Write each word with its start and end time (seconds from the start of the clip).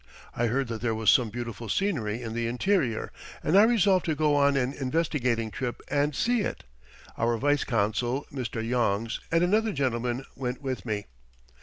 I 0.35 0.47
heard 0.47 0.67
that 0.69 0.81
there 0.81 0.95
was 0.95 1.11
some 1.11 1.29
beautiful 1.29 1.69
scenery 1.69 2.23
in 2.23 2.33
the 2.33 2.47
interior, 2.47 3.11
and 3.43 3.55
I 3.55 3.61
resolved 3.61 4.03
to 4.05 4.15
go 4.15 4.35
on 4.35 4.57
an 4.57 4.73
investigating 4.73 5.51
trip 5.51 5.79
and 5.89 6.15
see 6.15 6.41
it. 6.41 6.63
Our 7.19 7.37
vice 7.37 7.63
consul, 7.63 8.25
Mr. 8.33 8.67
Yongs, 8.67 9.19
and 9.31 9.43
another 9.43 9.71
gentleman 9.71 10.25
went 10.35 10.59
with 10.59 10.87
me. 10.87 11.05